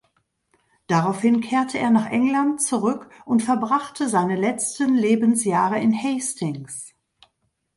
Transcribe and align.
Daraufhin 0.87 1.41
kehrte 1.41 1.77
er 1.77 1.91
nach 1.91 2.07
England 2.09 2.59
zurück 2.59 3.07
und 3.23 3.43
verbrachte 3.43 4.09
seine 4.09 4.35
letzten 4.35 4.95
Lebensjahre 4.95 5.79
in 5.79 5.93
Hastings. 5.93 6.95